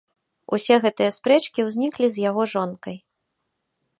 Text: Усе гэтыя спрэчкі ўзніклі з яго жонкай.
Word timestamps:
Усе 0.55 0.75
гэтыя 0.85 1.11
спрэчкі 1.17 1.67
ўзніклі 1.67 2.05
з 2.15 2.25
яго 2.29 2.41
жонкай. 2.57 2.97